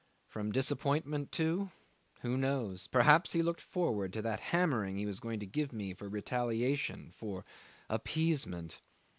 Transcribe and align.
From 0.25 0.51
disappointment 0.51 1.31
too 1.31 1.69
who 2.21 2.35
knows? 2.35 2.87
Perhaps 2.87 3.33
he 3.33 3.43
looked 3.43 3.61
forward 3.61 4.11
to 4.13 4.23
that 4.23 4.39
hammering 4.39 4.95
he 4.95 5.05
was 5.05 5.19
going 5.19 5.39
to 5.41 5.45
give 5.45 5.71
me 5.71 5.93
for 5.93 6.09
rehabilitation, 6.09 7.11
for 7.11 7.45
appeasement? 7.87 8.81